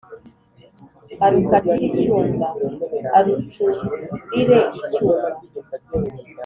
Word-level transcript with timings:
Arukatire 1.25 1.85
icyuma: 1.89 2.47
Arucurire 3.17 4.59
icyuma. 4.79 5.25